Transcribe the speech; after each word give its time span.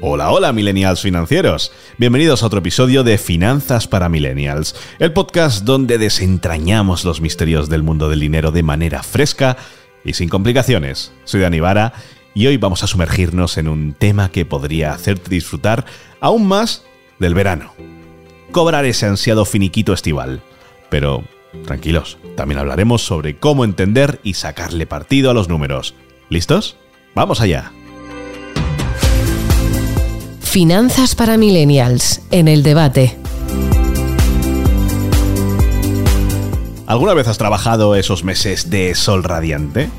Hola, 0.00 0.30
hola 0.30 0.52
millennials 0.52 1.02
financieros. 1.02 1.72
Bienvenidos 1.98 2.42
a 2.42 2.46
otro 2.46 2.60
episodio 2.60 3.04
de 3.04 3.18
Finanzas 3.18 3.86
para 3.86 4.08
Millennials, 4.08 4.74
el 4.98 5.12
podcast 5.12 5.64
donde 5.64 5.98
desentrañamos 5.98 7.04
los 7.04 7.20
misterios 7.20 7.68
del 7.68 7.82
mundo 7.82 8.08
del 8.08 8.20
dinero 8.20 8.50
de 8.50 8.62
manera 8.62 9.02
fresca 9.02 9.56
y 10.04 10.14
sin 10.14 10.28
complicaciones. 10.28 11.12
Soy 11.24 11.40
Dani 11.40 11.60
Vara 11.60 11.92
y 12.34 12.46
hoy 12.46 12.56
vamos 12.56 12.82
a 12.82 12.86
sumergirnos 12.86 13.58
en 13.58 13.68
un 13.68 13.94
tema 13.94 14.30
que 14.30 14.44
podría 14.44 14.92
hacerte 14.92 15.30
disfrutar 15.30 15.84
aún 16.20 16.46
más 16.48 16.84
del 17.18 17.34
verano. 17.34 17.74
Cobrar 18.50 18.84
ese 18.86 19.06
ansiado 19.06 19.44
finiquito 19.44 19.92
estival. 19.92 20.42
Pero 20.90 21.22
tranquilos, 21.66 22.18
también 22.36 22.58
hablaremos 22.58 23.02
sobre 23.02 23.38
cómo 23.38 23.64
entender 23.64 24.20
y 24.22 24.34
sacarle 24.34 24.86
partido 24.86 25.30
a 25.30 25.34
los 25.34 25.48
números. 25.48 25.94
¿Listos? 26.30 26.76
¡Vamos 27.14 27.40
allá! 27.40 27.72
Finanzas 30.48 31.14
para 31.14 31.36
Millennials, 31.36 32.22
en 32.30 32.48
el 32.48 32.62
debate. 32.62 33.18
¿Alguna 36.86 37.12
vez 37.12 37.28
has 37.28 37.36
trabajado 37.36 37.94
esos 37.94 38.24
meses 38.24 38.70
de 38.70 38.94
sol 38.94 39.24
radiante? 39.24 39.90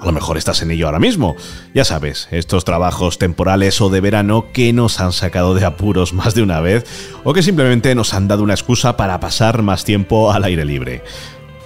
A 0.00 0.06
lo 0.06 0.12
mejor 0.12 0.38
estás 0.38 0.62
en 0.62 0.70
ello 0.70 0.86
ahora 0.86 0.98
mismo. 0.98 1.36
Ya 1.74 1.84
sabes, 1.84 2.26
estos 2.30 2.64
trabajos 2.64 3.18
temporales 3.18 3.82
o 3.82 3.90
de 3.90 4.00
verano 4.00 4.46
que 4.50 4.72
nos 4.72 4.98
han 4.98 5.12
sacado 5.12 5.54
de 5.54 5.66
apuros 5.66 6.14
más 6.14 6.34
de 6.34 6.42
una 6.42 6.60
vez 6.60 6.86
o 7.22 7.34
que 7.34 7.42
simplemente 7.42 7.94
nos 7.94 8.14
han 8.14 8.28
dado 8.28 8.42
una 8.42 8.54
excusa 8.54 8.96
para 8.96 9.20
pasar 9.20 9.60
más 9.60 9.84
tiempo 9.84 10.32
al 10.32 10.44
aire 10.44 10.64
libre. 10.64 11.02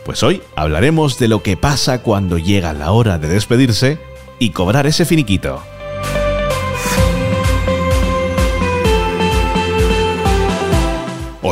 Pues 0.05 0.25
hoy 0.25 0.43
hablaremos 0.57 1.17
de 1.21 1.29
lo 1.29 1.45
que 1.45 1.57
pasa 1.57 2.03
cuando 2.03 2.39
llega 2.39 2.73
la 2.73 2.91
hora 2.91 3.19
de 3.19 3.29
despedirse 3.29 4.01
y 4.41 4.51
cobrar 4.51 4.89
ese 4.89 5.05
finiquito. 5.05 5.63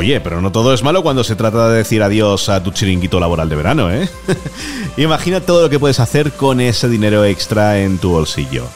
Oye, 0.01 0.19
pero 0.19 0.41
no 0.41 0.51
todo 0.51 0.73
es 0.73 0.83
malo 0.83 1.03
cuando 1.03 1.23
se 1.25 1.37
trata 1.37 1.69
de 1.69 1.77
decir 1.77 2.03
adiós 2.03 2.49
a 2.49 2.63
tu 2.63 2.71
chiringuito 2.71 3.21
laboral 3.21 3.51
de 3.51 3.57
verano, 3.57 3.91
¿eh? 3.93 4.09
Imagina 4.97 5.43
todo 5.43 5.61
lo 5.61 5.69
que 5.69 5.79
puedes 5.79 6.01
hacer 6.01 6.33
con 6.33 6.63
ese 6.63 6.89
dinero 6.89 7.23
extra 7.27 7.81
en 7.81 7.99
tu 7.99 8.09
bolsillo. 8.09 8.67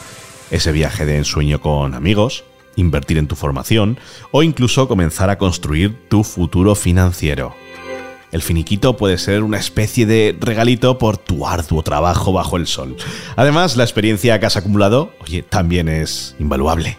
Ese 0.50 0.70
viaje 0.70 1.06
de 1.06 1.16
ensueño 1.16 1.62
con 1.62 1.94
amigos, 1.94 2.44
invertir 2.76 3.16
en 3.16 3.26
tu 3.26 3.36
formación 3.36 3.98
o 4.32 4.42
incluso 4.42 4.86
comenzar 4.86 5.30
a 5.30 5.38
construir 5.38 5.96
tu 6.10 6.24
futuro 6.24 6.74
financiero. 6.74 7.54
El 8.30 8.42
finiquito 8.42 8.98
puede 8.98 9.16
ser 9.16 9.44
una 9.44 9.56
especie 9.56 10.04
de 10.04 10.36
regalito 10.38 10.98
por 10.98 11.16
tu 11.16 11.46
arduo 11.46 11.82
trabajo 11.82 12.34
bajo 12.34 12.58
el 12.58 12.66
sol. 12.66 12.98
Además, 13.34 13.78
la 13.78 13.84
experiencia 13.84 14.38
que 14.38 14.44
has 14.44 14.58
acumulado, 14.58 15.14
oye, 15.22 15.42
también 15.42 15.88
es 15.88 16.36
invaluable. 16.38 16.98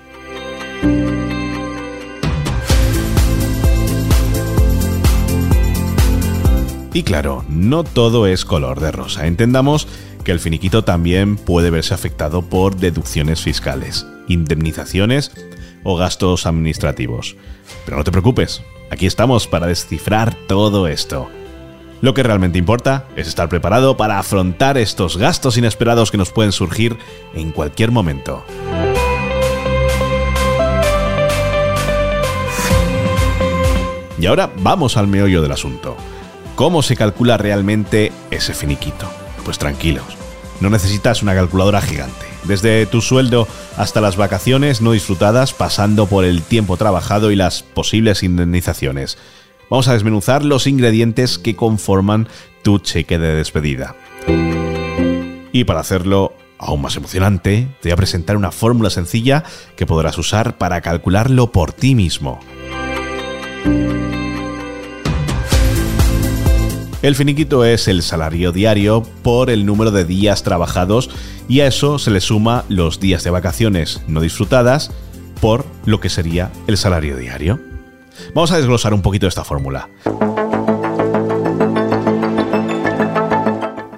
Y 6.95 7.03
claro, 7.03 7.43
no 7.49 7.83
todo 7.83 8.25
es 8.25 8.45
color 8.45 8.79
de 8.79 8.89
rosa. 8.89 9.27
Entendamos 9.27 9.85
que 10.23 10.31
el 10.31 10.39
finiquito 10.39 10.85
también 10.85 11.35
puede 11.35 11.69
verse 11.69 11.93
afectado 11.93 12.41
por 12.41 12.77
deducciones 12.77 13.41
fiscales, 13.41 14.07
indemnizaciones 14.29 15.33
o 15.83 15.97
gastos 15.97 16.45
administrativos. 16.45 17.35
Pero 17.83 17.97
no 17.97 18.05
te 18.05 18.13
preocupes, 18.13 18.61
aquí 18.91 19.07
estamos 19.07 19.45
para 19.45 19.67
descifrar 19.67 20.35
todo 20.47 20.87
esto. 20.87 21.29
Lo 21.99 22.13
que 22.13 22.23
realmente 22.23 22.59
importa 22.59 23.09
es 23.17 23.27
estar 23.27 23.49
preparado 23.49 23.97
para 23.97 24.17
afrontar 24.17 24.77
estos 24.77 25.17
gastos 25.17 25.57
inesperados 25.57 26.11
que 26.11 26.17
nos 26.17 26.31
pueden 26.31 26.53
surgir 26.53 26.97
en 27.33 27.51
cualquier 27.51 27.91
momento. 27.91 28.45
Y 34.17 34.27
ahora 34.27 34.49
vamos 34.59 34.95
al 34.95 35.07
meollo 35.07 35.41
del 35.41 35.51
asunto. 35.51 35.97
¿Cómo 36.55 36.81
se 36.81 36.95
calcula 36.95 37.37
realmente 37.37 38.13
ese 38.31 38.53
finiquito? 38.53 39.11
Pues 39.43 39.59
tranquilos, 39.59 40.05
no 40.61 40.69
necesitas 40.69 41.21
una 41.21 41.35
calculadora 41.35 41.81
gigante. 41.81 42.25
Desde 42.45 42.85
tu 42.85 43.01
sueldo 43.01 43.45
hasta 43.75 43.99
las 43.99 44.15
vacaciones 44.15 44.79
no 44.79 44.93
disfrutadas, 44.93 45.53
pasando 45.53 46.05
por 46.05 46.23
el 46.23 46.43
tiempo 46.43 46.77
trabajado 46.77 47.31
y 47.31 47.35
las 47.35 47.61
posibles 47.61 48.23
indemnizaciones. 48.23 49.17
Vamos 49.69 49.89
a 49.89 49.93
desmenuzar 49.93 50.45
los 50.45 50.65
ingredientes 50.65 51.37
que 51.37 51.57
conforman 51.57 52.29
tu 52.63 52.79
cheque 52.79 53.19
de 53.19 53.35
despedida. 53.35 53.97
Y 55.51 55.65
para 55.65 55.81
hacerlo 55.81 56.33
aún 56.57 56.81
más 56.81 56.95
emocionante, 56.95 57.67
te 57.81 57.89
voy 57.89 57.93
a 57.93 57.97
presentar 57.97 58.37
una 58.37 58.53
fórmula 58.53 58.89
sencilla 58.89 59.43
que 59.75 59.85
podrás 59.85 60.17
usar 60.17 60.57
para 60.57 60.79
calcularlo 60.79 61.51
por 61.51 61.73
ti 61.73 61.95
mismo. 61.95 62.39
El 67.05 67.13
finiquito 67.13 67.63
es 67.63 67.87
el 67.87 68.01
salario 68.01 68.51
diario 68.51 69.03
por 69.21 69.51
el 69.51 69.63
número 69.63 69.91
de 69.91 70.05
días 70.05 70.41
trabajados 70.41 71.11
y 71.47 71.59
a 71.59 71.67
eso 71.67 71.99
se 71.99 72.09
le 72.09 72.19
suma 72.19 72.65
los 72.67 72.99
días 72.99 73.23
de 73.23 73.29
vacaciones 73.29 74.01
no 74.07 74.21
disfrutadas 74.21 74.89
por 75.39 75.67
lo 75.85 75.99
que 75.99 76.09
sería 76.09 76.51
el 76.65 76.77
salario 76.77 77.15
diario. 77.15 77.59
Vamos 78.33 78.51
a 78.51 78.57
desglosar 78.57 78.95
un 78.95 79.03
poquito 79.03 79.27
esta 79.27 79.43
fórmula. 79.43 79.87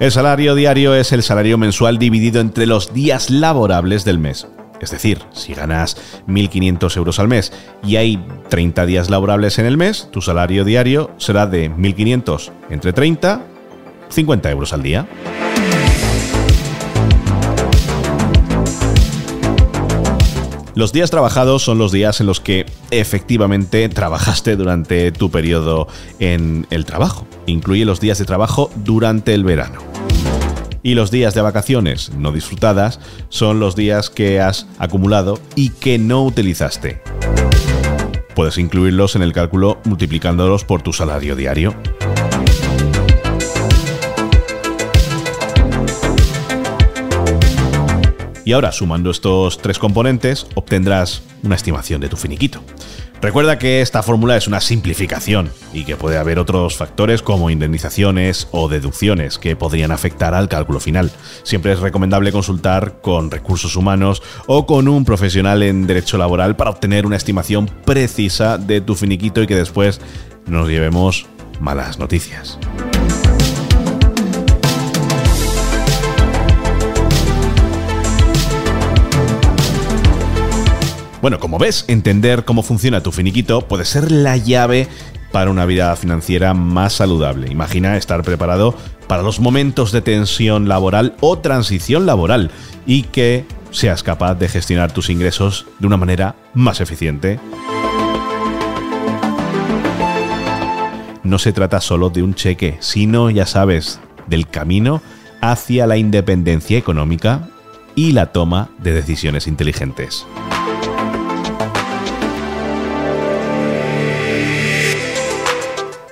El 0.01 0.11
salario 0.11 0.53
diario 0.53 0.93
es 0.93 1.13
el 1.13 1.23
salario 1.23 1.57
mensual 1.57 1.99
dividido 1.99 2.41
entre 2.41 2.65
los 2.65 2.93
días 2.93 3.29
laborables 3.29 4.03
del 4.03 4.19
mes. 4.19 4.47
Es 4.81 4.91
decir, 4.91 5.19
si 5.33 5.53
ganas 5.53 5.97
1.500 6.27 6.97
euros 6.97 7.19
al 7.19 7.27
mes 7.27 7.51
y 7.83 7.95
hay 7.95 8.23
30 8.49 8.85
días 8.85 9.09
laborables 9.09 9.59
en 9.59 9.65
el 9.65 9.77
mes, 9.77 10.09
tu 10.11 10.21
salario 10.21 10.63
diario 10.63 11.11
será 11.17 11.47
de 11.47 11.71
1.500 11.71 12.51
entre 12.69 12.93
30, 12.93 13.41
50 14.09 14.51
euros 14.51 14.73
al 14.73 14.83
día. 14.83 15.07
Los 20.75 20.93
días 20.93 21.09
trabajados 21.09 21.63
son 21.63 21.79
los 21.79 21.91
días 21.91 22.21
en 22.21 22.27
los 22.27 22.39
que 22.39 22.67
efectivamente 22.91 23.89
trabajaste 23.89 24.55
durante 24.55 25.11
tu 25.11 25.31
periodo 25.31 25.87
en 26.19 26.67
el 26.69 26.85
trabajo. 26.85 27.25
Incluye 27.47 27.83
los 27.83 27.99
días 27.99 28.19
de 28.19 28.25
trabajo 28.25 28.69
durante 28.75 29.33
el 29.33 29.43
verano 29.43 29.86
y 30.83 30.93
los 30.93 31.11
días 31.11 31.33
de 31.33 31.41
vacaciones 31.41 32.11
no 32.13 32.31
disfrutadas 32.31 32.99
son 33.29 33.59
los 33.59 33.75
días 33.75 34.09
que 34.09 34.39
has 34.39 34.67
acumulado 34.79 35.39
y 35.55 35.69
que 35.69 35.97
no 35.97 36.23
utilizaste. 36.23 37.01
Puedes 38.35 38.57
incluirlos 38.57 39.15
en 39.15 39.23
el 39.23 39.33
cálculo 39.33 39.79
multiplicándolos 39.85 40.63
por 40.63 40.81
tu 40.81 40.93
salario 40.93 41.35
diario. 41.35 41.75
Y 48.47 48.53
ahora, 48.53 48.71
sumando 48.71 49.11
estos 49.11 49.57
tres 49.57 49.77
componentes, 49.77 50.47
obtendrás 50.55 51.21
una 51.43 51.55
estimación 51.55 51.99
de 51.99 52.07
tu 52.07 52.15
finiquito. 52.15 52.61
Recuerda 53.21 53.57
que 53.57 53.81
esta 53.81 54.03
fórmula 54.03 54.37
es 54.37 54.47
una 54.47 54.61
simplificación 54.61 55.49
y 55.73 55.85
que 55.85 55.95
puede 55.95 56.17
haber 56.17 56.37
otros 56.37 56.77
factores 56.77 57.21
como 57.21 57.49
indemnizaciones 57.49 58.47
o 58.51 58.69
deducciones 58.69 59.39
que 59.39 59.55
podrían 59.55 59.91
afectar 59.91 60.35
al 60.35 60.47
cálculo 60.47 60.79
final. 60.79 61.11
Siempre 61.43 61.71
es 61.71 61.79
recomendable 61.79 62.31
consultar 62.31 63.01
con 63.01 63.31
recursos 63.31 63.75
humanos 63.75 64.21
o 64.45 64.67
con 64.67 64.87
un 64.87 65.03
profesional 65.03 65.63
en 65.63 65.87
derecho 65.87 66.17
laboral 66.17 66.55
para 66.55 66.69
obtener 66.69 67.05
una 67.05 67.15
estimación 67.15 67.69
precisa 67.85 68.57
de 68.57 68.81
tu 68.81 68.95
finiquito 68.95 69.41
y 69.41 69.47
que 69.47 69.55
después 69.55 69.99
nos 70.45 70.69
llevemos 70.69 71.25
malas 71.59 71.97
noticias. 71.97 72.59
Bueno, 81.21 81.39
como 81.39 81.57
ves, 81.57 81.85
entender 81.87 82.45
cómo 82.45 82.61
funciona 82.61 83.01
tu 83.01 83.11
finiquito 83.11 83.61
puede 83.61 83.85
ser 83.85 84.11
la 84.11 84.37
llave 84.37 84.87
para 85.31 85.49
una 85.49 85.65
vida 85.65 85.95
financiera 85.95 86.53
más 86.53 86.93
saludable. 86.93 87.51
Imagina 87.51 87.97
estar 87.97 88.23
preparado 88.23 88.75
para 89.07 89.23
los 89.23 89.39
momentos 89.39 89.91
de 89.91 90.01
tensión 90.01 90.67
laboral 90.67 91.15
o 91.19 91.39
transición 91.39 92.05
laboral 92.05 92.51
y 92.85 93.03
que 93.03 93.45
seas 93.71 94.03
capaz 94.03 94.35
de 94.35 94.47
gestionar 94.47 94.91
tus 94.91 95.09
ingresos 95.09 95.65
de 95.79 95.87
una 95.87 95.97
manera 95.97 96.35
más 96.53 96.81
eficiente. 96.81 97.39
No 101.23 101.39
se 101.39 101.51
trata 101.51 101.81
solo 101.81 102.09
de 102.09 102.23
un 102.23 102.35
cheque, 102.35 102.77
sino, 102.79 103.29
ya 103.29 103.45
sabes, 103.45 103.99
del 104.27 104.47
camino 104.47 105.01
hacia 105.41 105.87
la 105.87 105.97
independencia 105.97 106.77
económica 106.77 107.49
y 107.95 108.13
la 108.13 108.27
toma 108.27 108.69
de 108.77 108.93
decisiones 108.93 109.47
inteligentes. 109.47 110.25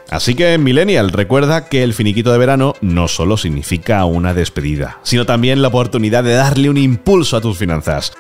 Así 0.09 0.35
que, 0.35 0.57
Millennial, 0.57 1.11
recuerda 1.11 1.67
que 1.67 1.83
el 1.83 1.93
finiquito 1.93 2.31
de 2.31 2.37
verano 2.37 2.73
no 2.81 3.07
solo 3.07 3.37
significa 3.37 4.05
una 4.05 4.33
despedida, 4.33 4.99
sino 5.03 5.25
también 5.25 5.61
la 5.61 5.69
oportunidad 5.69 6.23
de 6.23 6.35
darle 6.35 6.69
un 6.69 6.77
impulso 6.77 7.37
a 7.37 7.41
tus 7.41 7.57
finanzas. 7.57 8.13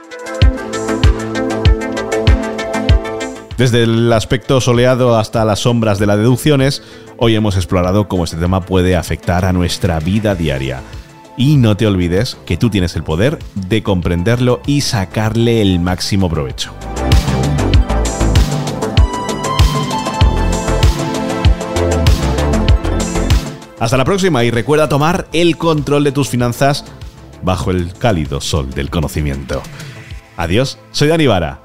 Desde 3.57 3.83
el 3.83 4.11
aspecto 4.11 4.59
soleado 4.59 5.17
hasta 5.17 5.45
las 5.45 5.59
sombras 5.59 5.97
de 5.97 6.07
las 6.07 6.17
deducciones, 6.17 6.83
hoy 7.17 7.35
hemos 7.35 7.55
explorado 7.55 8.09
cómo 8.09 8.25
este 8.25 8.35
tema 8.35 8.61
puede 8.61 8.97
afectar 8.97 9.45
a 9.45 9.53
nuestra 9.53 9.99
vida 9.99 10.35
diaria. 10.35 10.81
Y 11.37 11.55
no 11.55 11.77
te 11.77 11.87
olvides 11.87 12.37
que 12.45 12.57
tú 12.57 12.69
tienes 12.69 12.95
el 12.97 13.03
poder 13.03 13.39
de 13.55 13.83
comprenderlo 13.83 14.61
y 14.65 14.81
sacarle 14.81 15.61
el 15.61 15.79
máximo 15.79 16.29
provecho. 16.29 16.73
Hasta 23.85 23.97
la 23.97 24.03
próxima 24.03 24.43
y 24.43 24.49
recuerda 24.49 24.89
tomar 24.89 25.27
el 25.31 25.57
control 25.57 26.03
de 26.03 26.11
tus 26.11 26.27
finanzas 26.27 26.85
bajo 27.43 27.69
el 27.69 27.93
cálido 27.93 28.41
sol 28.41 28.71
del 28.71 28.89
conocimiento. 28.89 29.61
Adiós, 30.37 30.79
soy 30.89 31.07
Dani 31.07 31.27
Vara 31.27 31.64